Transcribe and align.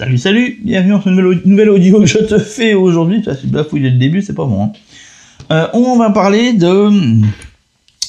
Salut, 0.00 0.16
salut, 0.16 0.60
bienvenue 0.64 0.92
dans 0.92 1.02
ce 1.02 1.10
nouvel, 1.10 1.68
audio 1.68 2.00
que 2.00 2.06
je 2.06 2.20
te 2.20 2.38
fais 2.38 2.72
aujourd'hui. 2.72 3.20
Tu 3.20 3.28
as 3.28 3.36
bafouillé 3.44 3.82
dès 3.82 3.90
le 3.90 3.98
début, 3.98 4.22
c'est 4.22 4.32
pas 4.32 4.46
bon. 4.46 4.62
Hein. 4.62 4.72
Euh, 5.52 5.68
on 5.74 5.98
va 5.98 6.08
parler 6.08 6.54
de, 6.54 6.88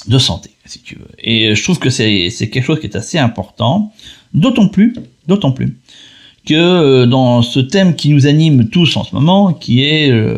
de 0.08 0.18
santé, 0.18 0.52
si 0.64 0.80
tu 0.80 0.96
veux. 0.96 1.10
Et 1.20 1.54
je 1.54 1.62
trouve 1.62 1.80
que 1.80 1.90
c'est 1.90 2.30
quelque 2.50 2.64
chose 2.64 2.80
qui 2.80 2.88
est 2.88 2.96
assez 2.96 3.18
important, 3.18 3.92
d'autant 4.34 4.70
plus, 4.70 4.94
d'autant 5.28 5.52
plus, 5.52 5.76
que 6.46 6.54
euh, 6.54 7.06
dans 7.08 7.42
ce 7.42 7.60
thème 7.60 7.94
qui 7.98 8.08
nous 8.14 8.26
anime 8.26 8.70
tous 8.70 8.96
en 8.96 9.04
ce 9.04 9.14
moment, 9.14 9.52
qui 9.52 9.84
est 9.84 10.10
euh, 10.12 10.38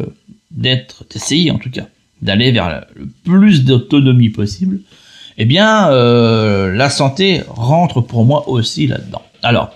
d'être, 0.49 1.05
d'essayer 1.13 1.51
en 1.51 1.59
tout 1.59 1.69
cas, 1.69 1.85
d'aller 2.23 2.51
vers 2.51 2.83
le 2.95 3.07
plus 3.25 3.63
d'autonomie 3.63 4.29
possible, 4.29 4.79
eh 5.37 5.45
bien, 5.45 5.91
la 5.91 6.89
santé 6.89 7.41
rentre 7.47 8.01
pour 8.01 8.25
moi 8.25 8.49
aussi 8.49 8.87
là-dedans. 8.87 9.21
Alors, 9.43 9.71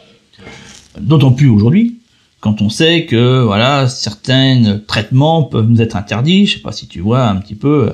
D'autant 1.00 1.32
plus 1.32 1.50
aujourd'hui, 1.50 1.98
quand 2.40 2.62
on 2.62 2.70
sait 2.70 3.06
que 3.06 3.44
voilà 3.44 3.88
certains 3.88 4.80
traitements 4.86 5.44
peuvent 5.44 5.68
nous 5.68 5.82
être 5.82 5.96
interdits. 5.96 6.46
Je 6.46 6.56
sais 6.56 6.62
pas 6.62 6.72
si 6.72 6.88
tu 6.88 7.00
vois 7.00 7.28
un 7.28 7.38
petit 7.38 7.56
peu 7.56 7.94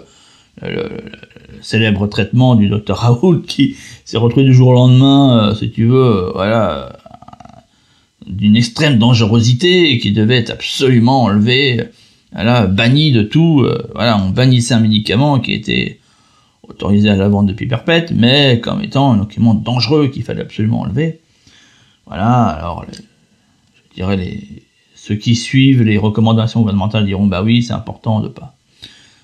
euh, 0.62 0.70
le, 0.70 0.90
célèbre 1.62 2.08
traitement 2.08 2.56
du 2.56 2.68
docteur 2.68 2.98
Raoul 2.98 3.44
qui 3.44 3.76
s'est 4.06 4.18
retrouvé 4.18 4.46
du 4.46 4.54
jour 4.54 4.70
au 4.70 4.74
lendemain, 4.74 5.50
euh, 5.50 5.56
si 5.56 5.72
tu 5.72 5.86
veux, 5.86 5.96
euh, 5.96 6.32
voilà, 6.34 7.00
d'une 8.28 8.56
extrême 8.56 8.98
dangerosité 8.98 9.92
et 9.92 10.00
qui 10.00 10.12
devait 10.12 10.38
être 10.38 10.52
absolument 10.52 11.24
enlevé, 11.24 11.82
voilà, 12.34 12.68
banni 12.68 13.12
de 13.12 13.24
tout. 13.24 13.66
voilà, 13.94 14.18
on 14.18 14.30
bannissait 14.30 14.74
un 14.74 14.80
médicament 14.80 15.40
qui 15.40 15.54
était 15.54 16.00
autorisé 16.68 17.10
à 17.10 17.16
la 17.16 17.30
vente 17.30 17.48
depuis 17.48 17.68
perpète, 17.68 18.12
mais 18.12 18.60
comme 18.62 18.82
étant 18.82 19.14
un 19.14 19.18
document 19.18 19.54
dangereux 19.54 20.08
qu'il 20.08 20.24
fallait 20.24 20.42
absolument 20.42 20.82
enlever. 20.82 21.20
Voilà, 22.06 22.48
alors 22.48 22.86
je 22.90 23.96
dirais 23.96 24.18
les 24.18 24.64
ceux 24.96 25.16
qui 25.16 25.36
suivent 25.36 25.84
les 25.84 25.98
recommandations 25.98 26.62
gouvernementales 26.62 27.06
diront 27.06 27.28
bah 27.28 27.44
oui, 27.44 27.62
c'est 27.62 27.74
important 27.74 28.22
de 28.22 28.30
pas 28.30 28.56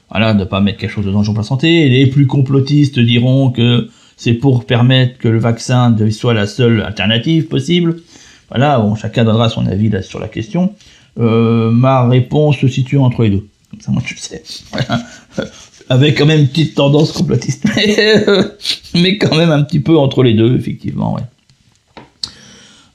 voilà, 0.09 0.33
pas 0.45 0.59
mettre 0.59 0.79
quelque 0.79 0.91
chose 0.91 1.05
de 1.05 1.11
dangereux 1.11 1.35
pour 1.35 1.43
la 1.43 1.47
santé. 1.47 1.87
Les 1.87 2.07
plus 2.07 2.25
complotistes 2.25 2.99
diront 2.99 3.51
que 3.51 3.89
c'est 4.17 4.33
pour 4.33 4.65
permettre 4.65 5.17
que 5.17 5.27
le 5.27 5.39
vaccin 5.39 5.95
soit 6.11 6.33
la 6.33 6.47
seule 6.47 6.81
alternative 6.81 7.47
possible. 7.47 8.01
Voilà, 8.49 8.83
chacun 8.99 9.23
donnera 9.23 9.49
son 9.49 9.67
avis 9.67 9.89
là 9.89 10.01
sur 10.01 10.19
la 10.19 10.27
question. 10.27 10.73
Euh, 11.19 11.69
ma 11.71 12.07
réponse 12.07 12.57
se 12.57 12.67
situe 12.67 12.97
entre 12.97 13.23
les 13.23 13.29
deux. 13.29 13.47
Comme 13.69 13.81
ça, 13.81 13.91
moi, 13.91 14.01
tu 14.05 14.15
le 14.15 14.19
sais. 14.19 14.43
Avec 15.89 16.17
quand 16.17 16.25
même 16.25 16.41
une 16.41 16.47
petite 16.47 16.75
tendance 16.75 17.11
complotiste. 17.11 17.65
Mais, 18.95 19.17
quand 19.17 19.35
même 19.35 19.51
un 19.51 19.63
petit 19.63 19.79
peu 19.79 19.97
entre 19.97 20.23
les 20.23 20.33
deux, 20.33 20.55
effectivement. 20.55 21.17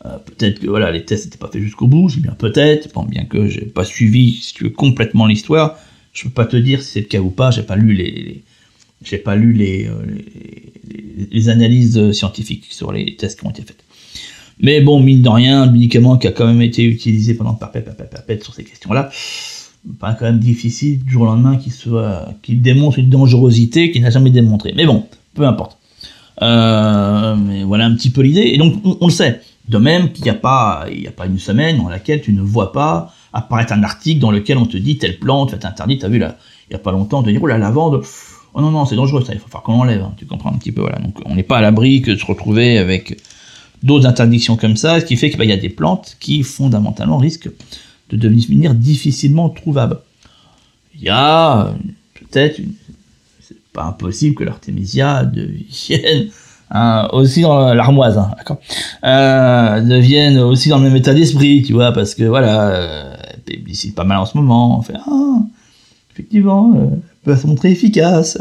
Euh, 0.06 0.18
peut-être 0.18 0.60
que 0.60 0.66
voilà, 0.66 0.90
les 0.90 1.04
tests 1.04 1.24
n'étaient 1.24 1.38
pas 1.38 1.48
faits 1.48 1.62
jusqu'au 1.62 1.86
bout, 1.86 2.08
j'ai 2.08 2.20
bien 2.20 2.32
peut-être, 2.32 2.92
bon, 2.92 3.04
bien 3.04 3.24
que 3.24 3.48
j'ai 3.48 3.64
pas 3.64 3.84
suivi, 3.84 4.52
complètement 4.76 5.26
l'histoire, 5.26 5.78
je 6.12 6.24
peux 6.24 6.30
pas 6.30 6.44
te 6.44 6.56
dire 6.56 6.82
si 6.82 6.90
c'est 6.90 7.00
le 7.00 7.06
cas 7.06 7.20
ou 7.20 7.30
pas, 7.30 7.50
j'ai 7.50 7.62
pas 7.62 7.76
lu 7.76 7.94
les, 7.94 8.44
pas 9.24 9.34
lu 9.34 9.56
euh, 9.60 9.88
les, 11.30 11.48
analyses 11.48 12.12
scientifiques 12.12 12.66
sur 12.70 12.92
les 12.92 13.16
tests 13.16 13.40
qui 13.40 13.46
ont 13.46 13.50
été 13.50 13.62
faits. 13.62 13.78
Mais 14.60 14.80
bon, 14.82 15.00
mine 15.00 15.22
de 15.22 15.28
rien, 15.28 15.62
un 15.62 15.70
médicament 15.70 16.18
qui 16.18 16.26
a 16.26 16.32
quand 16.32 16.46
même 16.46 16.62
été 16.62 16.84
utilisé 16.84 17.34
pendant 17.34 17.54
perpète, 17.54 17.86
perpète, 17.86 18.10
perpète 18.10 18.44
sur 18.44 18.54
ces 18.54 18.62
questions-là, 18.62 19.10
pas 19.98 20.12
quand 20.12 20.26
même 20.26 20.38
difficile 20.38 21.02
du 21.02 21.12
jour 21.12 21.22
au 21.22 21.26
lendemain 21.26 21.58
qu'il 22.42 22.62
démontre 22.62 22.98
une 22.98 23.08
dangerosité 23.08 23.90
qu'il 23.90 24.02
n'a 24.02 24.10
jamais 24.10 24.30
démontré. 24.30 24.74
Mais 24.76 24.86
bon, 24.86 25.06
peu 25.34 25.46
importe. 25.46 25.78
Euh, 26.42 27.36
mais 27.36 27.64
voilà 27.64 27.86
un 27.86 27.94
petit 27.94 28.10
peu 28.10 28.22
l'idée. 28.22 28.42
Et 28.42 28.58
donc, 28.58 28.80
on 28.84 29.06
le 29.06 29.12
sait. 29.12 29.40
De 29.68 29.78
même 29.78 30.12
qu'il 30.12 30.24
n'y 30.24 30.30
a 30.30 30.34
pas, 30.34 30.86
il 30.90 31.02
y 31.02 31.08
a 31.08 31.12
pas 31.12 31.26
une 31.26 31.38
semaine 31.38 31.78
dans 31.78 31.88
laquelle 31.88 32.20
tu 32.20 32.32
ne 32.32 32.42
vois 32.42 32.72
pas 32.72 33.14
apparaître 33.32 33.72
un 33.72 33.82
article 33.82 34.20
dans 34.20 34.30
lequel 34.30 34.58
on 34.58 34.66
te 34.66 34.76
dit 34.76 34.98
telle 34.98 35.18
plante 35.18 35.52
est 35.54 35.64
interdite. 35.64 36.02
T'as 36.02 36.08
vu 36.08 36.18
là, 36.18 36.36
il 36.68 36.72
y 36.72 36.76
a 36.76 36.78
pas 36.78 36.92
longtemps 36.92 37.22
de 37.22 37.30
dire 37.30 37.42
oh 37.42 37.46
la 37.46 37.58
lavande, 37.58 38.02
oh 38.52 38.60
non 38.60 38.70
non 38.70 38.84
c'est 38.84 38.96
dangereux 38.96 39.24
ça, 39.24 39.32
il 39.32 39.40
faut 39.40 39.48
faire 39.48 39.62
qu'on 39.62 39.72
l'enlève. 39.72 40.02
Hein. 40.02 40.12
tu 40.16 40.26
comprends 40.26 40.50
un 40.50 40.58
petit 40.58 40.72
peu 40.72 40.82
voilà. 40.82 40.98
Donc 40.98 41.18
on 41.24 41.34
n'est 41.34 41.42
pas 41.42 41.58
à 41.58 41.60
l'abri 41.62 42.02
que 42.02 42.10
de 42.10 42.16
se 42.16 42.26
retrouver 42.26 42.78
avec 42.78 43.18
d'autres 43.82 44.06
interdictions 44.06 44.56
comme 44.56 44.76
ça, 44.76 45.00
ce 45.00 45.04
qui 45.04 45.16
fait 45.16 45.30
qu'il 45.30 45.42
y 45.44 45.52
a 45.52 45.56
des 45.56 45.68
plantes 45.68 46.16
qui 46.20 46.42
fondamentalement 46.42 47.18
risquent 47.18 47.50
de 48.10 48.16
devenir 48.16 48.74
difficilement 48.74 49.48
trouvables. 49.48 49.98
Il 50.94 51.02
y 51.02 51.08
a 51.08 51.74
peut-être, 52.14 52.60
c'est 53.40 53.56
pas 53.72 53.84
impossible 53.84 54.34
que 54.36 54.44
l'artémisia 54.44 55.24
devienne 55.24 56.28
Hein, 56.76 57.08
aussi 57.12 57.42
dans 57.42 57.72
l'armoise, 57.72 58.18
hein, 58.18 58.32
d'accord, 58.36 58.58
euh, 59.04 59.80
deviennent 59.80 60.40
aussi 60.40 60.70
dans 60.70 60.78
le 60.78 60.82
même 60.82 60.96
état 60.96 61.14
d'esprit, 61.14 61.62
tu 61.62 61.72
vois, 61.72 61.92
parce 61.92 62.16
que 62.16 62.24
voilà, 62.24 62.66
euh, 62.66 63.14
elle 63.46 63.92
pas 63.92 64.02
mal 64.02 64.18
en 64.18 64.26
ce 64.26 64.36
moment, 64.36 64.80
on 64.80 64.82
fait, 64.82 64.94
ah, 65.06 65.38
effectivement, 66.12 66.72
euh, 66.76 66.86
peut 67.22 67.36
se 67.36 67.46
montrer 67.46 67.70
efficace. 67.70 68.38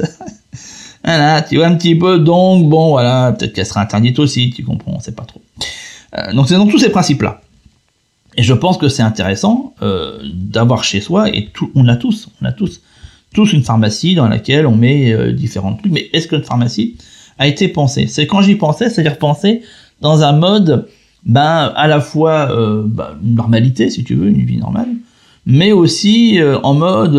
voilà, 1.04 1.44
tu 1.44 1.58
vois 1.58 1.68
un 1.68 1.76
petit 1.76 1.94
peu, 1.94 2.18
donc 2.18 2.68
bon, 2.70 2.90
voilà, 2.90 3.34
peut-être 3.34 3.54
qu'elle 3.54 3.68
sera 3.68 3.82
interdite 3.82 4.18
aussi, 4.18 4.50
tu 4.50 4.64
comprends, 4.64 4.94
on 4.96 5.00
sait 5.00 5.12
pas 5.12 5.26
trop. 5.26 5.42
Euh, 6.18 6.34
donc 6.34 6.48
c'est 6.48 6.56
dans 6.56 6.66
tous 6.66 6.80
ces 6.80 6.90
principes-là. 6.90 7.40
Et 8.36 8.42
je 8.42 8.54
pense 8.54 8.80
que 8.80 8.90
c'est 8.90 9.04
intéressant 9.04 9.76
euh, 9.84 10.18
d'avoir 10.34 10.84
chez 10.84 11.02
soi, 11.02 11.30
et 11.30 11.50
tout, 11.54 11.72
on 11.76 11.88
a 11.88 11.98
tous, 11.98 12.30
on 12.42 12.46
a 12.46 12.52
tous, 12.52 12.82
tous 13.32 13.54
une 13.54 13.64
pharmacie 13.64 14.16
dans 14.16 14.28
laquelle 14.28 14.66
on 14.66 14.76
met 14.76 15.14
euh, 15.14 15.32
différents 15.34 15.76
trucs, 15.76 15.92
mais 15.92 16.10
est-ce 16.14 16.28
que 16.28 16.36
notre 16.36 16.48
pharmacie, 16.48 16.98
a 17.40 17.48
été 17.48 17.68
pensé. 17.68 18.08
C'est 18.08 18.28
quand 18.28 18.42
j'y 18.42 18.56
pensais, 18.56 18.90
c'est-à-dire 18.90 19.18
penser 19.18 19.62
dans 20.02 20.24
un 20.24 20.34
mode, 20.34 20.88
ben, 21.26 21.72
à 21.76 21.88
la 21.88 22.02
fois 22.02 22.52
euh, 22.52 22.84
ben, 22.86 23.18
une 23.24 23.36
normalité, 23.36 23.90
si 23.90 24.04
tu 24.04 24.16
veux, 24.16 24.28
une 24.28 24.46
vie 24.46 24.58
normale, 24.58 24.90
mais 25.46 25.72
aussi 25.72 26.40
euh, 26.40 26.60
en 26.64 26.74
mode 26.74 27.14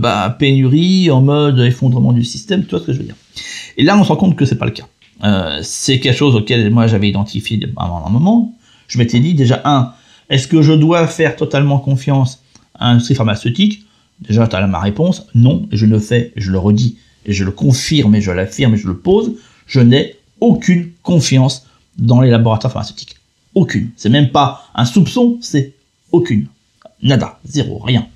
ben, 0.00 0.30
pénurie, 0.38 1.10
en 1.10 1.22
mode 1.22 1.58
effondrement 1.60 2.12
du 2.12 2.24
système, 2.24 2.64
tu 2.64 2.70
vois 2.70 2.80
ce 2.80 2.86
que 2.86 2.92
je 2.92 2.98
veux 2.98 3.04
dire. 3.04 3.16
Et 3.76 3.84
là, 3.84 3.96
on 3.98 4.04
se 4.04 4.08
rend 4.08 4.16
compte 4.16 4.36
que 4.36 4.44
c'est 4.44 4.58
pas 4.58 4.66
le 4.66 4.72
cas. 4.72 4.84
C'est 5.62 6.00
quelque 6.00 6.16
chose 6.16 6.36
auquel 6.36 6.70
moi 6.70 6.86
j'avais 6.86 7.08
identifié 7.08 7.58
avant 7.76 8.04
un 8.06 8.10
moment. 8.10 8.54
Je 8.88 8.98
m'étais 8.98 9.20
dit 9.20 9.34
déjà 9.34 9.62
un, 9.64 9.92
est-ce 10.28 10.48
que 10.48 10.62
je 10.62 10.72
dois 10.72 11.06
faire 11.06 11.36
totalement 11.36 11.78
confiance 11.78 12.42
à 12.74 12.88
l'industrie 12.88 13.14
pharmaceutique? 13.14 13.86
Déjà, 14.20 14.46
tu 14.46 14.56
as 14.56 14.66
ma 14.66 14.80
réponse, 14.80 15.26
non, 15.34 15.66
je 15.72 15.86
le 15.86 15.98
fais, 15.98 16.32
je 16.36 16.50
le 16.50 16.58
redis, 16.58 16.96
et 17.26 17.32
je 17.32 17.44
le 17.44 17.50
confirme, 17.50 18.14
et 18.14 18.20
je 18.20 18.30
l'affirme, 18.30 18.74
et 18.74 18.76
je 18.76 18.86
le 18.86 18.96
pose 18.96 19.32
je 19.66 19.80
n'ai 19.80 20.16
aucune 20.40 20.90
confiance 21.02 21.66
dans 21.96 22.20
les 22.20 22.30
laboratoires 22.30 22.72
pharmaceutiques. 22.72 23.16
Aucune. 23.54 23.90
C'est 23.96 24.08
même 24.08 24.30
pas 24.30 24.64
un 24.74 24.84
soupçon, 24.84 25.38
c'est 25.40 25.74
aucune. 26.12 26.46
Nada. 27.02 27.38
Zéro. 27.44 27.78
Rien. 27.78 28.06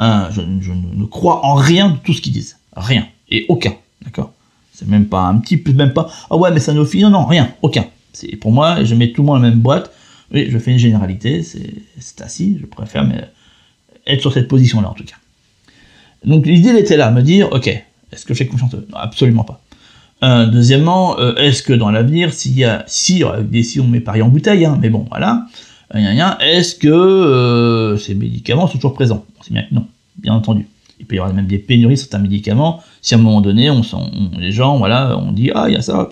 Euh, 0.00 0.30
je, 0.30 0.40
ne 0.40 1.04
crois 1.06 1.44
en 1.44 1.54
rien 1.54 1.90
de 1.90 1.96
tout 1.98 2.12
ce 2.12 2.20
qu'ils 2.20 2.32
disent. 2.32 2.56
Rien. 2.76 3.06
Et 3.28 3.46
aucun. 3.48 3.74
D'accord? 4.02 4.32
C'est 4.72 4.88
même 4.88 5.06
pas 5.06 5.22
un 5.22 5.38
petit 5.38 5.56
peu, 5.56 5.72
même 5.72 5.92
pas, 5.92 6.08
ah 6.30 6.36
ouais, 6.36 6.52
mais 6.52 6.60
ça 6.60 6.72
nous 6.72 6.86
Non, 6.94 7.10
non, 7.10 7.24
rien. 7.24 7.52
Aucun. 7.62 7.86
C'est, 8.12 8.36
pour 8.36 8.52
moi, 8.52 8.84
je 8.84 8.94
mets 8.94 9.12
tout 9.12 9.22
le 9.22 9.26
monde 9.26 9.38
dans 9.38 9.44
la 9.44 9.50
même 9.50 9.60
boîte. 9.60 9.92
Oui, 10.32 10.46
je 10.50 10.58
fais 10.58 10.72
une 10.72 10.78
généralité, 10.78 11.42
c'est 11.42 12.20
assis, 12.20 12.58
je 12.60 12.66
préfère 12.66 13.08
être 14.06 14.20
sur 14.20 14.32
cette 14.32 14.46
position-là 14.46 14.90
en 14.90 14.94
tout 14.94 15.04
cas. 15.04 15.16
Donc 16.24 16.46
l'idée 16.46 16.76
était 16.78 16.96
là, 16.96 17.10
me 17.10 17.22
dire, 17.22 17.48
ok, 17.50 17.66
est-ce 18.12 18.26
que 18.26 18.34
j'ai 18.34 18.46
confiance 18.46 18.72
Absolument 18.92 19.44
pas. 19.44 19.60
Euh, 20.24 20.46
deuxièmement, 20.46 21.18
euh, 21.18 21.34
est-ce 21.36 21.62
que 21.62 21.72
dans 21.72 21.90
l'avenir, 21.90 22.32
s'il 22.32 22.58
y 22.58 22.64
a, 22.64 22.84
si, 22.86 23.22
avec 23.22 23.50
des 23.50 23.62
si 23.62 23.78
on 23.80 23.86
met 23.86 24.00
Paris 24.00 24.22
en 24.22 24.28
bouteille, 24.28 24.64
hein, 24.64 24.78
mais 24.80 24.90
bon, 24.90 25.06
voilà, 25.10 25.46
est-ce 25.94 26.74
que 26.74 26.88
euh, 26.88 27.96
ces 27.96 28.14
médicaments 28.14 28.66
sont 28.66 28.78
toujours 28.78 28.94
présents? 28.94 29.24
C'est 29.42 29.52
bien 29.52 29.62
que 29.62 29.74
non, 29.74 29.86
bien 30.16 30.34
entendu. 30.34 30.66
Il 31.00 31.06
peut 31.06 31.14
y 31.14 31.18
avoir 31.18 31.32
même 31.32 31.46
des 31.46 31.58
pénuries 31.58 31.94
de 31.94 32.00
certains 32.00 32.18
médicaments. 32.18 32.82
Si 33.00 33.14
à 33.14 33.18
un 33.18 33.20
moment 33.20 33.40
donné, 33.40 33.70
on, 33.70 33.82
les 34.36 34.50
gens, 34.50 34.78
voilà, 34.78 35.16
on 35.16 35.30
dit 35.30 35.52
ah 35.54 35.66
il 35.68 35.74
y 35.74 35.76
a 35.76 35.82
ça, 35.82 36.08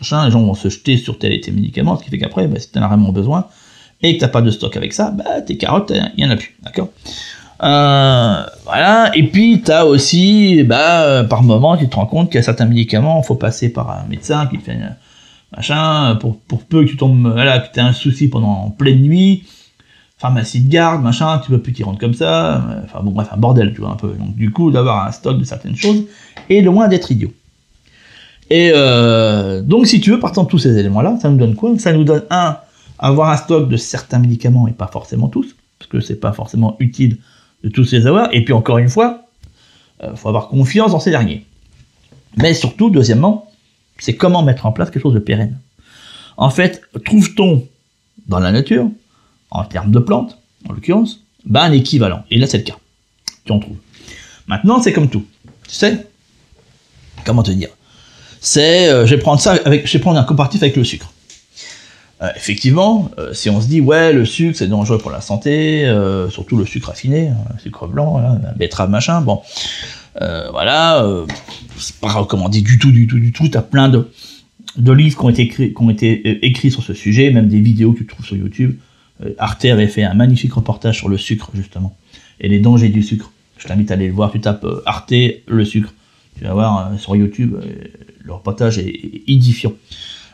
machin, 0.00 0.24
les 0.24 0.32
gens 0.32 0.42
vont 0.42 0.54
se 0.54 0.68
jeter 0.68 0.96
sur 0.96 1.18
tel 1.18 1.32
et 1.32 1.40
tel 1.40 1.54
médicament, 1.54 1.96
ce 1.96 2.02
qui 2.02 2.10
fait 2.10 2.18
qu'après, 2.18 2.48
bah, 2.48 2.58
si 2.58 2.70
tu 2.72 2.78
en 2.78 2.82
as 2.82 2.88
vraiment 2.88 3.12
besoin 3.12 3.46
et 4.02 4.16
que 4.16 4.20
t'as 4.20 4.28
pas 4.28 4.42
de 4.42 4.50
stock 4.50 4.76
avec 4.76 4.92
ça, 4.92 5.12
bah 5.12 5.40
tes 5.40 5.56
carottes, 5.56 5.92
il 6.16 6.24
y 6.24 6.26
en 6.26 6.30
a 6.30 6.36
plus, 6.36 6.56
d'accord? 6.62 6.88
Euh, 7.62 8.42
voilà. 8.64 9.10
Et 9.14 9.28
puis 9.28 9.62
t'as 9.62 9.84
aussi, 9.84 10.62
bah, 10.64 11.24
par 11.24 11.42
moment, 11.42 11.76
tu 11.76 11.88
te 11.88 11.96
rends 11.96 12.06
compte 12.06 12.28
qu'il 12.28 12.36
y 12.36 12.40
a 12.40 12.42
certains 12.42 12.66
médicaments, 12.66 13.20
il 13.22 13.26
faut 13.26 13.36
passer 13.36 13.72
par 13.72 13.90
un 13.90 14.04
médecin 14.08 14.46
qui 14.46 14.58
fait 14.58 14.78
machin, 15.56 16.16
pour, 16.16 16.38
pour 16.40 16.64
peu 16.64 16.84
que 16.84 16.90
tu 16.90 16.96
tombes, 16.96 17.30
voilà, 17.32 17.60
que 17.60 17.72
tu 17.72 17.80
un 17.80 17.92
souci 17.92 18.28
pendant 18.28 18.70
pleine 18.70 19.00
nuit, 19.00 19.44
pharmacie 20.18 20.62
de 20.62 20.70
garde, 20.70 21.02
machin, 21.02 21.38
tu 21.38 21.50
peux 21.50 21.58
plus 21.58 21.72
t'y 21.72 21.84
rendre 21.84 21.98
comme 21.98 22.14
ça, 22.14 22.64
enfin 22.84 23.00
bon 23.02 23.12
bref, 23.12 23.28
un 23.30 23.36
bordel, 23.36 23.72
tu 23.72 23.80
vois, 23.80 23.90
un 23.90 23.96
peu. 23.96 24.08
Donc 24.08 24.34
du 24.34 24.50
coup, 24.50 24.70
d'avoir 24.70 25.06
un 25.06 25.12
stock 25.12 25.38
de 25.38 25.44
certaines 25.44 25.76
choses 25.76 26.04
est 26.50 26.60
loin 26.60 26.88
d'être 26.88 27.10
idiot. 27.12 27.32
Et 28.50 28.72
euh, 28.74 29.62
donc 29.62 29.86
si 29.86 30.00
tu 30.00 30.10
veux, 30.10 30.20
partant 30.20 30.44
de 30.44 30.48
tous 30.48 30.58
ces 30.58 30.76
éléments-là, 30.76 31.18
ça 31.20 31.30
nous 31.30 31.36
donne 31.36 31.54
quoi? 31.54 31.78
Ça 31.78 31.92
nous 31.92 32.04
donne 32.04 32.24
un, 32.30 32.58
avoir 32.98 33.30
un 33.30 33.36
stock 33.36 33.68
de 33.68 33.76
certains 33.76 34.18
médicaments 34.18 34.68
et 34.68 34.72
pas 34.72 34.88
forcément 34.88 35.28
tous, 35.28 35.54
parce 35.78 35.90
que 35.90 36.00
c'est 36.00 36.20
pas 36.20 36.32
forcément 36.32 36.76
utile 36.78 37.18
de 37.64 37.68
tous 37.70 37.84
ces 37.84 38.06
avoirs. 38.06 38.28
Et 38.32 38.44
puis 38.44 38.52
encore 38.52 38.78
une 38.78 38.88
fois, 38.88 39.26
il 40.00 40.06
euh, 40.06 40.16
faut 40.16 40.28
avoir 40.28 40.48
confiance 40.48 40.92
dans 40.92 41.00
ces 41.00 41.10
derniers. 41.10 41.44
Mais 42.36 42.54
surtout, 42.54 42.90
deuxièmement, 42.90 43.50
c'est 43.98 44.14
comment 44.14 44.42
mettre 44.42 44.66
en 44.66 44.72
place 44.72 44.90
quelque 44.90 45.02
chose 45.02 45.14
de 45.14 45.18
pérenne. 45.18 45.58
En 46.36 46.50
fait, 46.50 46.82
trouve-t-on 47.04 47.66
dans 48.26 48.38
la 48.38 48.52
nature 48.52 48.88
en 49.50 49.64
termes 49.64 49.92
de 49.92 49.98
plantes, 49.98 50.38
en 50.68 50.72
l'occurrence, 50.72 51.24
bah 51.46 51.62
un 51.62 51.72
équivalent. 51.72 52.24
Et 52.30 52.38
là, 52.38 52.46
c'est 52.46 52.58
le 52.58 52.64
cas. 52.64 52.76
Tu 53.44 53.52
en 53.52 53.60
trouves. 53.60 53.76
Maintenant, 54.46 54.82
c'est 54.82 54.92
comme 54.92 55.08
tout. 55.08 55.24
Tu 55.68 55.74
sais 55.74 56.06
Comment 57.24 57.42
te 57.42 57.50
dire? 57.50 57.70
C'est, 58.40 58.88
euh, 58.88 59.06
je 59.06 59.14
vais 59.14 59.20
prendre 59.20 59.40
ça 59.40 59.52
avec, 59.64 59.86
je 59.86 59.92
vais 59.94 60.00
prendre 60.00 60.18
un 60.18 60.24
comparatif 60.24 60.62
avec 60.62 60.76
le 60.76 60.84
sucre. 60.84 61.13
Euh, 62.24 62.28
effectivement, 62.36 63.10
euh, 63.18 63.32
si 63.32 63.50
on 63.50 63.60
se 63.60 63.68
dit 63.68 63.80
ouais 63.80 64.12
le 64.12 64.24
sucre 64.24 64.56
c'est 64.56 64.68
dangereux 64.68 64.98
pour 64.98 65.10
la 65.10 65.20
santé, 65.20 65.84
surtout 66.30 66.56
le 66.56 66.66
sucre 66.66 66.88
raffiné, 66.88 67.28
hein, 67.28 67.36
le 67.54 67.60
sucre 67.60 67.86
blanc, 67.86 68.18
là, 68.18 68.38
betterave 68.56 68.90
machin, 68.90 69.20
bon, 69.20 69.42
voilà, 70.18 71.06
c'est 71.76 71.96
pas 71.96 72.12
recommandé 72.12 72.60
du 72.60 72.78
tout, 72.78 72.92
du 72.92 73.06
tout, 73.06 73.18
du 73.18 73.32
tout. 73.32 73.48
T'as 73.48 73.62
plein 73.62 73.88
de, 73.88 74.08
livres 74.92 75.18
qui 75.18 75.24
ont 75.24 75.90
été 75.90 76.46
écrits, 76.46 76.70
sur 76.70 76.82
ce 76.82 76.94
sujet, 76.94 77.30
même 77.30 77.48
des 77.48 77.60
vidéos 77.60 77.92
que 77.92 77.98
tu 77.98 78.06
trouves 78.06 78.26
sur 78.26 78.36
YouTube. 78.36 78.76
Arte 79.38 79.64
avait 79.66 79.86
fait 79.86 80.02
un 80.02 80.14
magnifique 80.14 80.54
reportage 80.54 80.98
sur 80.98 81.08
le 81.08 81.18
sucre 81.18 81.50
justement 81.54 81.96
et 82.40 82.48
les 82.48 82.58
dangers 82.58 82.88
du 82.88 83.02
sucre. 83.02 83.30
Je 83.58 83.68
t'invite 83.68 83.90
à 83.90 83.94
aller 83.94 84.08
le 84.08 84.12
voir. 84.12 84.32
Tu 84.32 84.40
tapes 84.40 84.66
Arte 84.86 85.14
le 85.46 85.64
sucre 85.64 85.94
tu 86.36 86.44
vas 86.44 86.52
voir 86.52 86.92
euh, 86.92 86.98
sur 86.98 87.16
YouTube, 87.16 87.54
euh, 87.54 87.84
le 88.22 88.32
reportage 88.32 88.78
est 88.78 89.22
édifiant. 89.26 89.72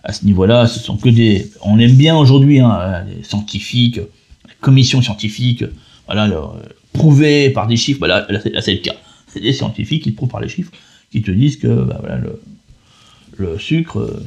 À 0.02 0.12
ce 0.12 0.24
niveau-là, 0.24 0.66
ce 0.66 0.80
sont 0.80 0.96
que 0.96 1.08
des. 1.08 1.50
On 1.62 1.78
aime 1.78 1.96
bien 1.96 2.16
aujourd'hui 2.16 2.60
hein, 2.60 3.04
les 3.04 3.22
scientifiques, 3.22 3.96
les 3.96 4.54
commissions 4.60 5.02
scientifiques, 5.02 5.64
voilà, 6.06 6.26
euh, 6.26 6.46
prouver 6.92 7.50
par 7.50 7.66
des 7.66 7.76
chiffres. 7.76 7.98
Voilà, 7.98 8.26
là, 8.30 8.40
c'est 8.40 8.72
le 8.72 8.78
cas. 8.78 8.94
C'est 9.28 9.40
des 9.40 9.52
scientifiques 9.52 10.02
qui 10.02 10.10
prouvent 10.10 10.30
par 10.30 10.40
les 10.40 10.48
chiffres, 10.48 10.72
qui 11.12 11.22
te 11.22 11.30
disent 11.30 11.56
que 11.58 11.68
bah, 11.68 11.98
voilà, 12.00 12.20
le, 13.36 13.58
sucre, 13.58 14.22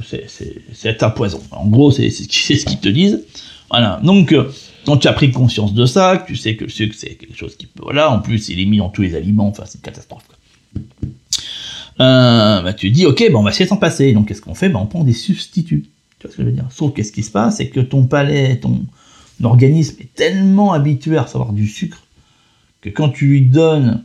c'est 0.72 1.02
un 1.02 1.10
poison. 1.10 1.42
En 1.50 1.66
gros, 1.66 1.90
c'est 1.90 2.10
ce 2.10 2.64
qu'ils 2.64 2.80
te 2.80 2.88
disent. 2.88 3.24
Voilà. 3.70 4.00
Donc, 4.04 4.34
quand 4.84 4.96
tu 4.98 5.08
as 5.08 5.12
pris 5.12 5.32
conscience 5.32 5.74
de 5.74 5.86
ça, 5.86 6.18
que 6.18 6.28
tu 6.28 6.36
sais 6.36 6.56
que 6.56 6.64
le 6.64 6.70
sucre, 6.70 6.94
c'est 6.96 7.14
quelque 7.14 7.36
chose 7.36 7.56
qui 7.56 7.66
peut. 7.66 7.82
Voilà, 7.82 8.10
en 8.10 8.20
plus, 8.20 8.48
il 8.48 8.60
est 8.60 8.66
mis 8.66 8.78
dans 8.78 8.90
tous 8.90 9.02
les 9.02 9.14
aliments, 9.14 9.48
enfin, 9.48 9.64
c'est 9.66 9.78
une 9.78 9.82
catastrophe. 9.82 10.24
Euh, 12.00 12.62
bah, 12.62 12.72
tu 12.72 12.90
dis, 12.90 13.06
ok, 13.06 13.30
bon, 13.30 13.40
on 13.40 13.42
va 13.42 13.50
essayer 13.50 13.66
de 13.66 13.70
s'en 13.70 13.76
passer. 13.76 14.12
Donc, 14.12 14.28
qu'est-ce 14.28 14.40
qu'on 14.40 14.54
fait? 14.54 14.68
Bah, 14.68 14.80
On 14.82 14.86
prend 14.86 15.04
des 15.04 15.12
substituts. 15.12 15.86
Tu 16.18 16.26
vois 16.26 16.32
ce 16.32 16.36
que 16.36 16.42
je 16.42 16.48
veux 16.48 16.54
dire? 16.54 16.66
Sauf 16.70 16.94
qu'est-ce 16.94 17.12
qui 17.12 17.22
se 17.22 17.30
passe? 17.30 17.58
C'est 17.58 17.68
que 17.68 17.80
ton 17.80 18.06
palais, 18.06 18.58
ton 18.58 18.84
organisme 19.42 19.96
est 20.00 20.14
tellement 20.14 20.72
habitué 20.72 21.16
à 21.16 21.22
recevoir 21.22 21.52
du 21.52 21.66
sucre 21.66 22.02
que 22.80 22.90
quand 22.90 23.08
tu 23.08 23.26
lui 23.26 23.42
donnes 23.42 24.04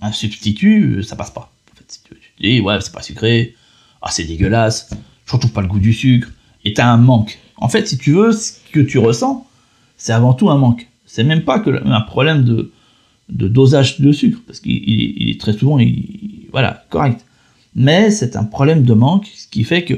un 0.00 0.12
substitut, 0.12 1.02
ça 1.02 1.16
passe 1.16 1.30
pas. 1.30 1.50
En 1.72 1.76
fait, 1.76 2.00
tu, 2.04 2.14
dis, 2.40 2.60
ouais, 2.60 2.78
c'est 2.80 2.92
pas 2.92 3.02
sucré, 3.02 3.54
ah, 4.02 4.10
c'est 4.10 4.24
dégueulasse, 4.24 4.90
je 5.26 5.32
retrouve 5.32 5.52
pas 5.52 5.62
le 5.62 5.68
goût 5.68 5.78
du 5.78 5.94
sucre, 5.94 6.30
et 6.64 6.74
t'as 6.74 6.86
un 6.86 6.98
manque. 6.98 7.38
En 7.56 7.68
fait, 7.68 7.88
si 7.88 7.96
tu 7.96 8.12
veux, 8.12 8.32
ce 8.32 8.52
que 8.72 8.80
tu 8.80 8.98
ressens, 8.98 9.46
c'est 9.96 10.12
avant 10.12 10.34
tout 10.34 10.50
un 10.50 10.58
manque. 10.58 10.86
C'est 11.06 11.24
même 11.24 11.42
pas 11.42 11.62
un 11.66 12.00
problème 12.02 12.44
de 12.44 13.48
dosage 13.48 14.00
de 14.00 14.12
sucre, 14.12 14.40
parce 14.46 14.60
qu'il 14.60 15.30
est 15.30 15.40
très 15.40 15.54
souvent, 15.54 15.78
voilà, 16.54 16.84
correct. 16.88 17.24
Mais 17.74 18.12
c'est 18.12 18.36
un 18.36 18.44
problème 18.44 18.84
de 18.84 18.94
manque, 18.94 19.26
ce 19.36 19.48
qui 19.48 19.64
fait 19.64 19.82
que 19.82 19.94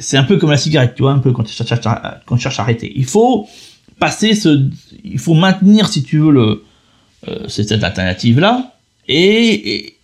c'est 0.00 0.16
un 0.16 0.24
peu 0.24 0.38
comme 0.38 0.50
la 0.50 0.56
cigarette, 0.56 0.96
tu 0.96 1.02
vois, 1.02 1.12
un 1.12 1.20
peu 1.20 1.30
quand 1.30 1.44
tu 1.44 1.52
cherches 1.54 1.86
à, 1.86 2.20
arrêter. 2.58 2.92
Il 2.96 3.04
faut 3.04 3.46
passer 4.00 4.34
ce, 4.34 4.68
il 5.04 5.20
faut 5.20 5.34
maintenir, 5.34 5.86
si 5.86 6.02
tu 6.02 6.18
veux, 6.18 6.32
le, 6.32 6.64
euh, 7.28 7.46
cette 7.46 7.70
alternative 7.70 8.40
là, 8.40 8.74
et, 9.06 9.94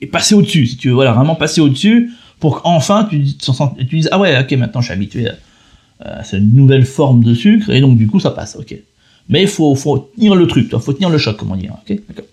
et, 0.00 0.06
passer 0.06 0.34
au-dessus, 0.34 0.66
si 0.66 0.76
tu 0.78 0.88
veux, 0.88 0.94
voilà, 0.94 1.12
vraiment 1.12 1.34
passer 1.34 1.60
au-dessus, 1.60 2.10
pour 2.40 2.62
qu'enfin 2.62 3.04
tu, 3.04 3.22
tu 3.36 3.96
dises, 3.96 4.08
ah 4.12 4.18
ouais, 4.18 4.40
ok, 4.40 4.50
maintenant 4.52 4.80
je 4.80 4.86
suis 4.86 4.94
habitué 4.94 5.28
à, 6.00 6.24
cette 6.24 6.42
nouvelle 6.42 6.86
forme 6.86 7.22
de 7.22 7.34
sucre, 7.34 7.68
et 7.68 7.82
donc 7.82 7.98
du 7.98 8.06
coup 8.06 8.18
ça 8.18 8.30
passe, 8.30 8.56
ok. 8.56 8.74
Mais 9.28 9.42
il 9.42 9.48
faut, 9.48 9.74
faut 9.74 10.10
tenir 10.14 10.34
le 10.34 10.46
truc, 10.46 10.70
il 10.72 10.78
faut 10.78 10.94
tenir 10.94 11.10
le 11.10 11.18
choc, 11.18 11.36
comme 11.36 11.52
on 11.52 11.56
dit, 11.56 11.68
ok, 11.68 12.00
d'accord. 12.08 12.24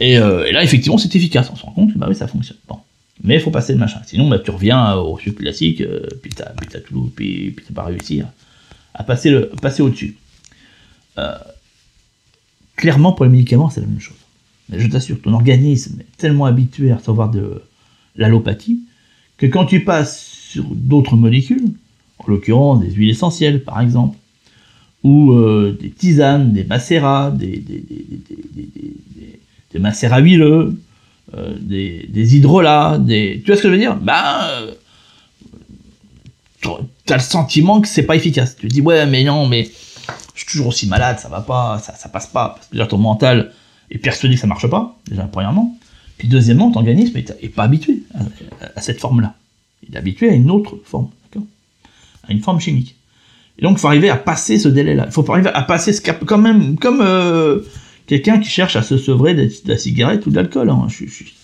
Euh, 0.00 0.44
et, 0.44 0.52
là, 0.52 0.62
effectivement, 0.62 0.98
c'est 0.98 1.14
efficace. 1.14 1.50
On 1.52 1.56
se 1.56 1.62
rend 1.62 1.72
compte 1.72 1.92
que 1.92 1.98
bah 1.98 2.06
oui, 2.08 2.14
ça 2.14 2.26
fonctionne. 2.26 2.58
Bon. 2.68 2.78
Mais 3.22 3.36
il 3.36 3.40
faut 3.40 3.50
passer 3.50 3.72
le 3.72 3.78
machin. 3.78 4.00
Sinon, 4.06 4.28
bah, 4.28 4.38
tu 4.38 4.50
reviens 4.50 4.94
au 4.94 5.18
sucre 5.18 5.38
classique, 5.40 5.80
euh, 5.80 6.06
puis 6.22 6.32
t'as, 6.34 6.50
tout, 6.80 7.10
puis, 7.16 7.50
puis 7.50 7.64
t'as 7.66 7.74
pas 7.74 7.84
réussi 7.84 8.22
à, 8.94 9.02
passer, 9.04 9.34
passer 9.62 9.82
au-dessus. 9.82 10.16
Euh, 11.18 11.34
clairement, 12.76 13.12
pour 13.12 13.24
les 13.24 13.30
médicaments, 13.30 13.70
c'est 13.70 13.80
la 13.80 13.86
même 13.86 14.00
chose. 14.00 14.16
Mais 14.68 14.80
je 14.80 14.88
t'assure, 14.88 15.20
ton 15.20 15.32
organisme 15.32 16.00
est 16.00 16.16
tellement 16.18 16.44
habitué 16.44 16.90
à 16.90 16.96
recevoir 16.96 17.30
de 17.30 17.62
l'allopathie 18.16 18.80
que 19.38 19.46
quand 19.46 19.64
tu 19.64 19.84
passes 19.84 20.20
sur 20.20 20.64
d'autres 20.64 21.16
molécules, 21.16 21.72
en 22.18 22.24
l'occurrence 22.26 22.80
des 22.80 22.90
huiles 22.90 23.10
essentielles 23.10 23.62
par 23.62 23.80
exemple, 23.80 24.16
ou 25.04 25.32
des 25.80 25.90
tisanes, 25.90 26.52
des 26.52 26.64
macérats, 26.64 27.30
des 27.30 27.62
macérats 29.78 30.20
huileux, 30.20 30.80
euh, 31.34 31.54
des, 31.60 32.06
des 32.08 32.36
hydrolats, 32.36 32.98
des... 32.98 33.42
Tu 33.44 33.46
vois 33.46 33.56
ce 33.56 33.62
que 33.62 33.68
je 33.68 33.72
veux 33.72 33.80
dire? 33.80 33.96
Ben, 33.96 34.40
euh, 34.42 34.72
t'as 37.04 37.16
le 37.16 37.22
sentiment 37.22 37.80
que 37.80 37.88
c'est 37.88 38.04
pas 38.04 38.16
efficace. 38.16 38.56
Tu 38.56 38.68
te 38.68 38.72
dis, 38.72 38.80
ouais, 38.80 39.06
mais 39.06 39.24
non, 39.24 39.46
mais 39.46 39.70
je 40.34 40.40
suis 40.40 40.46
toujours 40.46 40.68
aussi 40.68 40.86
malade, 40.86 41.18
ça 41.18 41.28
va 41.28 41.40
pas, 41.40 41.78
ça, 41.78 41.94
ça 41.94 42.08
passe 42.08 42.26
pas. 42.26 42.50
Parce 42.50 42.66
que 42.66 42.72
déjà, 42.72 42.86
ton 42.86 42.98
mental 42.98 43.52
est 43.90 43.98
persuadé 43.98 44.34
que 44.34 44.40
ça 44.40 44.46
marche 44.46 44.68
pas, 44.68 44.96
déjà, 45.08 45.24
premièrement. 45.24 45.76
Puis 46.18 46.28
deuxièmement, 46.28 46.70
ton 46.70 46.80
organisme 46.80 47.16
est, 47.16 47.48
pas 47.48 47.64
habitué 47.64 48.02
à, 48.74 48.80
cette 48.80 49.00
forme-là. 49.00 49.34
Il 49.86 49.94
est 49.94 49.98
habitué 49.98 50.30
à 50.30 50.32
une 50.32 50.50
autre 50.50 50.78
forme, 50.84 51.10
d'accord? 51.24 51.46
À 52.28 52.32
une 52.32 52.40
forme 52.40 52.60
chimique. 52.60 52.96
Et 53.58 53.62
donc, 53.62 53.78
il 53.78 53.80
faut 53.80 53.88
arriver 53.88 54.10
à 54.10 54.16
passer 54.16 54.58
ce 54.58 54.68
délai-là. 54.68 55.04
Il 55.06 55.12
faut 55.12 55.30
arriver 55.30 55.50
à 55.52 55.62
passer 55.62 55.92
ce 55.92 56.00
cap, 56.00 56.24
quand 56.24 56.38
même, 56.38 56.78
comme 56.78 57.00
euh, 57.00 57.60
quelqu'un 58.06 58.38
qui 58.38 58.48
cherche 58.48 58.76
à 58.76 58.82
se 58.82 58.96
sevrer 58.96 59.34
de, 59.34 59.50
la 59.66 59.78
cigarette 59.78 60.26
ou 60.26 60.30
de 60.30 60.36
l'alcool. 60.36 60.70
Hein. 60.70 60.86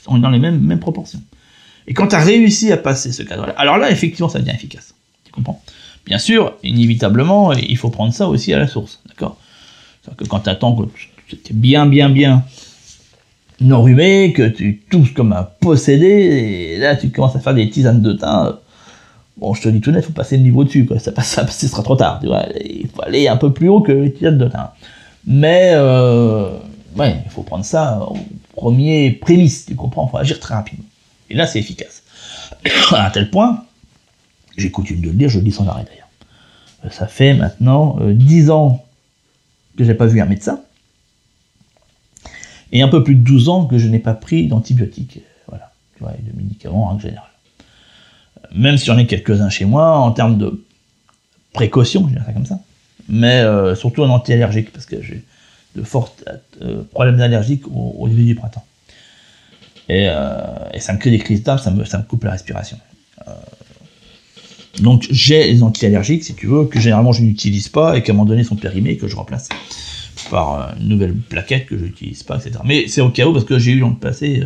on 0.07 0.17
est 0.17 0.21
dans 0.21 0.31
les 0.31 0.39
mêmes, 0.39 0.61
mêmes 0.61 0.81
proportions. 0.81 1.23
Et 1.87 1.95
quand 1.95 2.09
tu 2.09 2.15
as 2.15 2.21
réussi 2.21 2.71
à 2.73 2.77
passer 2.77 3.13
ce 3.13 3.23
cadre-là, 3.23 3.55
alors 3.57 3.77
là, 3.79 3.91
effectivement, 3.91 4.29
ça 4.29 4.39
devient 4.39 4.53
efficace. 4.55 4.95
Tu 5.25 5.33
comprends? 5.33 5.63
Bien 6.07 6.19
sûr, 6.19 6.55
inévitablement, 6.63 7.53
il 7.53 7.77
faut 7.77 7.91
prendre 7.91 8.13
ça 8.13 8.29
aussi 8.29 8.53
à 8.53 8.59
la 8.59 8.67
source. 8.67 9.01
D'accord? 9.09 9.37
Que 10.17 10.25
quand 10.25 10.41
tu 10.41 10.51
attends 10.51 10.75
que 10.75 11.37
tu 11.37 11.37
es 11.37 11.55
bien, 11.55 11.87
bien, 11.87 12.09
bien 12.09 12.45
enrhumé, 13.71 14.33
que 14.33 14.49
tu 14.49 14.81
tousses 14.91 15.13
comme 15.13 15.33
un 15.33 15.45
possédé, 15.61 16.07
et 16.07 16.79
là, 16.79 16.97
tu 16.97 17.11
commences 17.11 17.37
à 17.37 17.41
faire 17.41 17.55
des 17.55 17.69
tisanes 17.71 18.03
de 18.03 18.15
thym. 18.15 18.57
Bon, 19.37 19.55
je 19.55 19.63
te 19.63 19.69
dis 19.69 19.81
tout 19.81 19.93
net, 19.93 20.03
il 20.03 20.07
faut 20.07 20.13
passer 20.13 20.37
le 20.37 20.43
niveau 20.43 20.65
dessus, 20.65 20.85
quoi. 20.87 20.99
Ça, 20.99 21.13
passe, 21.13 21.29
ça, 21.35 21.47
ce 21.47 21.69
sera 21.69 21.83
trop 21.83 21.97
tard. 21.97 22.19
Tu 22.21 22.27
vois 22.27 22.47
il 22.65 22.89
faut 22.89 23.03
aller 23.03 23.29
un 23.29 23.37
peu 23.37 23.53
plus 23.53 23.69
haut 23.69 23.81
que 23.81 23.93
les 23.93 24.13
tisanes 24.13 24.39
de 24.39 24.49
thym. 24.49 24.69
Mais 25.27 25.73
euh, 25.75 26.59
il 26.99 27.31
faut 27.31 27.43
prendre 27.43 27.65
ça 27.65 28.01
au 28.01 28.17
premier 28.55 29.13
prémisse, 29.13 29.67
tu 29.67 29.75
comprends, 29.75 30.07
il 30.07 30.11
faut 30.11 30.19
agir 30.19 30.41
très 30.41 30.55
rapidement. 30.55 30.85
Et 31.31 31.35
là, 31.35 31.47
c'est 31.47 31.59
efficace. 31.59 32.03
à 32.93 33.11
tel 33.11 33.31
point, 33.31 33.65
j'ai 34.57 34.71
coutume 34.71 35.01
de 35.01 35.09
le 35.09 35.15
dire, 35.15 35.29
je 35.29 35.39
le 35.39 35.45
dis 35.45 35.53
sans 35.53 35.67
arrêt 35.67 35.85
d'ailleurs. 35.85 36.93
Ça 36.93 37.07
fait 37.07 37.35
maintenant 37.35 37.97
euh, 38.01 38.13
10 38.13 38.51
ans 38.51 38.85
que 39.77 39.85
j'ai 39.85 39.95
pas 39.95 40.07
vu 40.07 40.21
un 40.21 40.27
médecin, 40.27 40.61
et 42.73 42.83
un 42.83 42.89
peu 42.89 43.05
plus 43.05 43.15
de 43.15 43.23
12 43.23 43.49
ans 43.49 43.67
que 43.67 43.79
je 43.79 43.87
n'ai 43.87 43.99
pas 43.99 44.15
pris 44.15 44.49
d'antibiotiques, 44.49 45.21
voilà, 45.47 45.71
tu 45.97 46.03
vois, 46.03 46.13
de 46.13 46.37
médicaments 46.37 46.89
en 46.89 46.99
général. 46.99 47.29
Même 48.55 48.77
si 48.77 48.87
j'en 48.87 48.99
ai 48.99 49.07
quelques-uns 49.07 49.51
chez 49.51 49.65
moi, 49.65 49.99
en 49.99 50.11
termes 50.11 50.39
de 50.39 50.65
précaution, 51.53 52.07
je 52.09 52.15
dirais 52.15 52.25
ça 52.27 52.33
comme 52.33 52.47
ça, 52.47 52.59
mais 53.13 53.43
euh, 53.43 53.77
surtout 53.77 54.03
un 54.03 54.09
anti-allergique, 54.09 54.73
parce 54.73 54.87
que 54.87 55.01
j'ai 55.03 55.23
de 55.77 55.83
forts 55.83 56.17
euh, 56.63 56.83
problèmes 56.91 57.21
allergiques 57.21 57.65
au, 57.69 58.09
début 58.09 58.25
du 58.25 58.35
printemps. 58.35 58.65
Euh, 59.91 60.71
et, 60.73 60.81
ça 60.81 60.95
me 60.95 60.99
crée 60.99 61.11
des 61.11 61.19
crises 61.19 61.43
d'âme, 61.43 61.59
ça 61.59 61.71
me, 61.71 62.03
coupe 62.05 62.25
la 62.25 62.33
respiration. 62.33 62.79
donc 64.81 65.07
j'ai 65.11 65.53
les 65.53 65.63
anti-allergiques, 65.63 66.25
si 66.25 66.35
tu 66.35 66.47
veux, 66.47 66.65
que 66.65 66.81
généralement 66.81 67.13
je 67.13 67.23
n'utilise 67.23 67.69
pas 67.69 67.99
et 67.99 68.03
qu'à 68.03 68.13
un 68.13 68.15
moment 68.15 68.25
donné 68.25 68.45
sont 68.45 68.57
périmés 68.57 68.97
que 68.97 69.07
je 69.07 69.15
remplace 69.15 69.51
par 70.31 70.75
une 70.81 70.89
nouvelle 70.89 71.15
plaquette 71.15 71.67
que 71.67 71.77
je 71.77 71.85
n'utilise 71.85 72.23
pas, 72.23 72.39
etc. 72.39 72.61
Mais 72.65 72.89
c'est 72.89 73.03
au 73.03 73.11
cas 73.11 73.27
où 73.27 73.35
parce 73.35 73.45
que 73.45 73.59
j'ai 73.59 73.73
eu 73.73 73.81
dans 73.81 73.91
le 73.91 73.97
passé. 73.97 74.43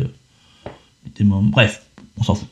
Bref, 1.21 1.83
on 2.17 2.23
s'en 2.23 2.35
fout. 2.35 2.49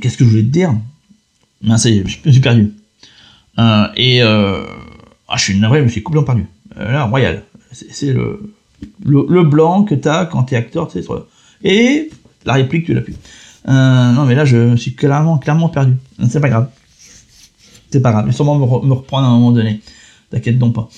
Qu'est-ce 0.00 0.16
que 0.16 0.24
je 0.24 0.30
voulais 0.30 0.42
te 0.42 0.48
dire? 0.48 0.74
Est, 1.64 2.08
je 2.08 2.18
me 2.24 2.32
suis 2.32 2.40
perdu. 2.40 2.72
Euh, 3.58 3.86
et 3.96 4.22
euh, 4.22 4.64
ah, 5.28 5.36
je 5.36 5.44
suis 5.44 5.58
navré, 5.58 5.80
je 5.80 5.84
me 5.84 5.88
suis 5.88 6.02
complètement 6.02 6.26
perdu. 6.26 6.46
Euh, 6.78 6.92
là, 6.92 7.04
royal. 7.04 7.42
C'est 7.72 8.12
le, 8.12 8.54
le, 9.04 9.42
blanc 9.42 9.84
que 9.84 9.94
t'as 9.94 10.26
quand 10.26 10.44
t'es 10.44 10.56
acteur, 10.56 10.88
tu 10.88 11.02
sais, 11.02 11.08
et 11.62 12.10
la 12.44 12.54
réplique, 12.54 12.86
tu 12.86 12.94
l'as 12.94 13.00
plus. 13.00 13.16
non, 13.66 14.24
mais 14.24 14.34
là, 14.34 14.44
je 14.44 14.56
me 14.56 14.76
suis 14.76 14.94
clairement, 14.94 15.38
clairement 15.38 15.68
perdu. 15.68 15.94
C'est 16.28 16.40
pas 16.40 16.48
grave. 16.48 16.70
C'est 17.90 18.00
pas 18.00 18.12
grave. 18.12 18.24
Je 18.24 18.30
vais 18.30 18.36
sûrement 18.36 18.56
me, 18.56 18.92
reprendre 18.94 19.26
à 19.26 19.30
un 19.30 19.32
moment 19.32 19.52
donné. 19.52 19.80
T'inquiète 20.30 20.58
donc 20.58 20.74
pas. 20.74 20.88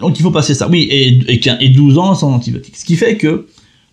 donc, 0.00 0.18
il 0.18 0.22
faut 0.22 0.30
passer 0.30 0.54
ça. 0.54 0.68
Oui, 0.68 0.82
et, 0.90 1.32
et, 1.32 1.40
et 1.60 1.68
12 1.68 1.98
ans 1.98 2.14
sans 2.14 2.32
antibiotiques. 2.32 2.76
Ce 2.76 2.84
qui 2.84 2.96
fait 2.96 3.16
que, 3.16 3.48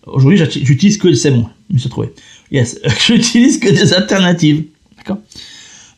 aujourd'hui, 0.06 0.38
j'utilise 0.38 0.98
que, 0.98 1.12
c'est 1.14 1.30
bon, 1.30 1.48
je 1.70 1.84
me 1.84 1.88
trouvé. 1.88 2.12
Yes, 2.50 2.80
j'utilise 3.06 3.58
que 3.58 3.68
des 3.68 3.92
alternatives. 3.92 4.64
D'accord? 4.96 5.18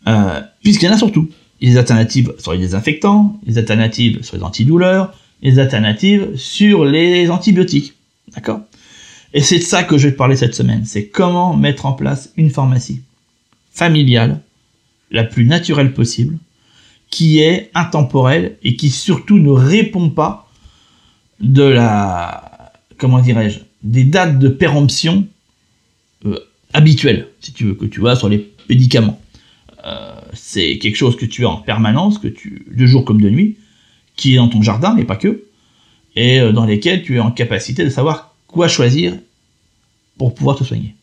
Euh, 0.08 0.40
Puisqu'il 0.62 0.86
y 0.86 0.88
en 0.88 0.94
a 0.94 0.98
surtout. 0.98 1.28
Il 1.60 1.70
des 1.70 1.76
alternatives 1.76 2.32
sur 2.38 2.52
les 2.52 2.58
désinfectants, 2.58 3.38
les 3.44 3.58
alternatives 3.58 4.22
sur 4.22 4.36
les 4.36 4.42
antidouleurs, 4.42 5.12
les 5.42 5.58
alternatives 5.58 6.36
sur 6.36 6.84
les 6.84 7.30
antibiotiques. 7.30 7.94
D'accord? 8.34 8.60
Et 9.34 9.40
c'est 9.40 9.58
de 9.58 9.62
ça 9.62 9.82
que 9.82 9.98
je 9.98 10.06
vais 10.06 10.12
te 10.12 10.16
parler 10.16 10.36
cette 10.36 10.54
semaine. 10.54 10.84
C'est 10.84 11.08
comment 11.08 11.56
mettre 11.56 11.86
en 11.86 11.92
place 11.92 12.32
une 12.36 12.50
pharmacie 12.50 13.02
familiale, 13.72 14.40
la 15.10 15.24
plus 15.24 15.44
naturelle 15.44 15.92
possible, 15.92 16.38
qui 17.10 17.40
est 17.40 17.70
intemporelle 17.74 18.56
et 18.62 18.76
qui 18.76 18.90
surtout 18.90 19.38
ne 19.38 19.50
répond 19.50 20.10
pas 20.10 20.48
de 21.40 21.62
la, 21.62 22.72
comment 22.98 23.20
dirais-je, 23.20 23.60
des 23.82 24.04
dates 24.04 24.38
de 24.38 24.48
péremption 24.48 25.26
euh, 26.26 26.38
habituelles, 26.72 27.28
si 27.40 27.52
tu 27.52 27.64
veux, 27.64 27.74
que 27.74 27.86
tu 27.86 28.00
vois 28.00 28.16
sur 28.16 28.28
les 28.28 28.52
médicaments. 28.68 29.20
Euh, 29.85 30.12
c'est 30.32 30.78
quelque 30.78 30.97
chose 30.97 31.16
que 31.16 31.26
tu 31.26 31.44
as 31.44 31.50
en 31.50 31.56
permanence, 31.56 32.18
que 32.18 32.28
tu, 32.28 32.66
de 32.70 32.87
jour 32.87 33.04
comme 33.04 33.20
de 33.20 33.30
nuit, 33.30 33.56
qui 34.16 34.35
est 34.35 34.37
dans 34.37 34.49
ton 34.49 34.62
jardin, 34.62 34.94
mais 34.94 35.04
pas 35.04 35.16
que, 35.16 35.44
et 36.16 36.40
euh, 36.40 36.52
dans 36.52 36.64
lesquels 36.64 37.02
tu 37.02 37.16
es 37.16 37.20
en 37.20 37.30
capacité 37.30 37.85
de 37.85 37.90
savoir 37.90 38.35
quoi 38.47 38.68
choisir 38.68 39.14
pour 40.16 40.35
pouvoir 40.35 40.56
te 40.56 40.64
soigner. 40.64 40.94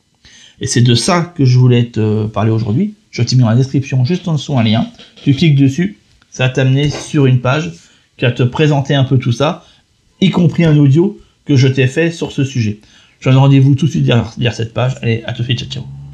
Et 0.60 0.68
c'est 0.68 0.82
de 0.82 0.96
ça 0.96 1.34
que 1.36 1.46
je 1.46 1.58
voulais 1.58 1.86
te 1.86 2.26
parler 2.28 2.52
aujourd'hui. 2.52 2.94
Je 3.12 3.22
t'ai 3.22 3.36
mis 3.36 3.42
dans 3.42 3.50
la 3.50 3.56
description 3.56 4.04
juste 4.06 4.28
en 4.28 4.34
dessous 4.34 4.58
un 4.58 4.64
lien. 4.64 4.88
Tu 5.24 5.34
cliques 5.34 5.56
dessus, 5.56 5.98
ça 6.30 6.48
va 6.48 6.50
t'amener 6.50 6.90
sur 6.90 7.26
une 7.26 7.40
page 7.40 7.72
qui 8.18 8.26
va 8.26 8.32
te 8.32 8.44
présenter 8.44 8.94
un 8.94 9.04
peu 9.04 9.18
tout 9.18 9.32
ça, 9.32 9.66
y 10.22 10.30
compris 10.30 10.66
un 10.66 10.78
audio 10.78 11.18
que 11.46 11.56
je 11.56 11.68
t'ai 11.68 11.88
fait 11.88 12.12
sur 12.12 12.32
ce 12.32 12.44
sujet. 12.44 12.80
Je 13.20 13.30
donne 13.30 13.38
rendez-vous 13.38 13.76
tout 13.76 13.86
de 13.86 13.92
suite 13.92 14.04
derrière, 14.04 14.54
cette 14.54 14.74
page. 14.74 14.96
Allez, 15.02 15.24
à 15.26 15.34
tout 15.34 15.42
de 15.42 15.48
suite, 15.48 15.60
ciao 15.60 15.70
ciao. 15.70 16.05